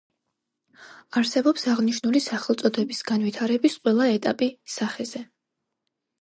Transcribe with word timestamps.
არსებობს 1.19 1.65
აღნიშნული 1.73 2.21
სახელწოდების 2.27 3.03
განვითარების 3.11 3.77
ყველა 3.85 4.09
ეტაპი 4.15 4.49
სახეზე. 4.79 5.25